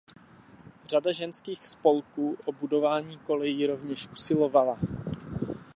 [0.85, 4.79] Řada ženských spolků o budování kolejí rovněž usilovala.